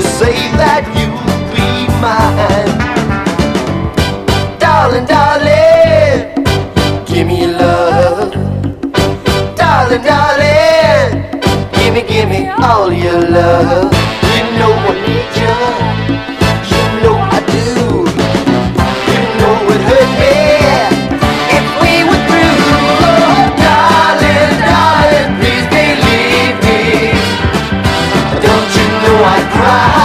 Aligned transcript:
say 0.00 0.36
that 0.60 0.84
you'll 0.96 1.18
be 1.54 1.68
mine. 2.00 2.72
Darling, 4.58 5.06
darling, 5.06 6.34
give 7.06 7.26
me 7.26 7.40
your 7.42 7.52
love. 7.58 8.32
Darling, 9.56 10.02
darling, 10.02 11.30
give 11.72 11.94
me, 11.94 12.02
give 12.02 12.28
me 12.28 12.48
all 12.48 12.92
your 12.92 13.20
love. 13.20 13.92
I 29.24 29.40
cry. 29.52 30.01